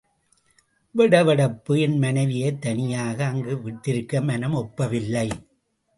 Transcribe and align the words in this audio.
வெட 0.97 1.13
வெடப்பு 1.23 1.79
என் 1.79 1.97
மனைவியைத் 1.97 2.61
தனியாக 2.61 3.25
அங்கு 3.25 3.55
விட்டிருக்க 3.55 4.23
மனம் 4.23 4.55
ஒப்பவில்லை. 4.55 5.29